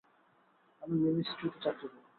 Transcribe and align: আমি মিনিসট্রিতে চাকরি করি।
আমি 0.81 0.95
মিনিসট্রিতে 1.05 1.57
চাকরি 1.63 1.87
করি। 1.87 1.99